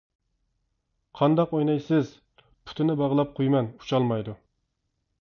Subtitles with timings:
[1.19, 2.11] -قانداق ئوينايسىز؟
[2.41, 4.39] -پۇتىنى باغلاپ قويىمەن ئۇچالمايدۇ!